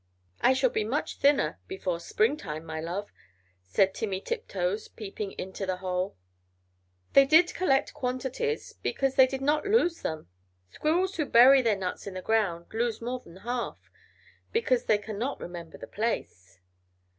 "I 0.39 0.53
shall 0.53 0.71
be 0.71 0.83
much 0.83 1.17
thinner 1.19 1.59
before 1.67 1.99
spring 1.99 2.35
time, 2.35 2.65
my 2.65 2.79
love," 2.81 3.11
said 3.61 3.93
Timmy 3.93 4.19
Tiptoes, 4.19 4.87
peeping 4.87 5.33
into 5.33 5.67
the 5.67 5.77
hole. 5.77 6.17
They 7.13 7.23
did 7.23 7.53
collect 7.53 7.93
quantities 7.93 8.73
because 8.81 9.13
they 9.13 9.27
did 9.27 9.41
not 9.41 9.67
lose 9.67 10.01
them! 10.01 10.27
Squirrels 10.71 11.17
who 11.17 11.27
bury 11.27 11.61
their 11.61 11.77
nuts 11.77 12.07
in 12.07 12.15
the 12.15 12.23
ground 12.23 12.65
lose 12.73 12.99
more 12.99 13.19
than 13.19 13.37
half, 13.45 13.91
because 14.51 14.85
they 14.85 14.97
cannot 14.97 15.39
remember 15.39 15.77
the 15.77 15.85
place. 15.85 16.57